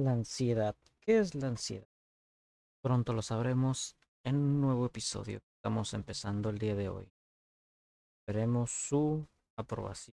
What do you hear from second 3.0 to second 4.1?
lo sabremos